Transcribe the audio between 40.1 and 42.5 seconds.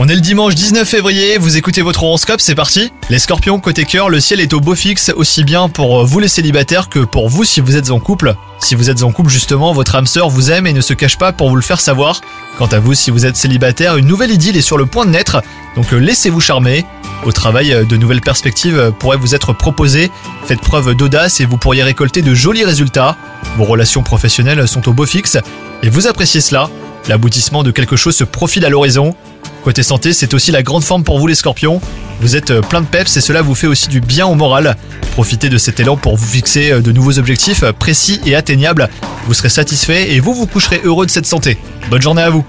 et vous vous coucherez heureux de cette santé. Bonne journée à vous